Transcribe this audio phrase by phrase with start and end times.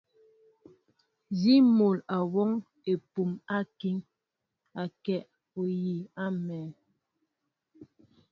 [1.31, 2.49] Nzi mol awɔŋ
[2.91, 3.97] epum akiŋ,
[4.81, 5.15] akɛ
[5.59, 6.63] ohii amɛɛ.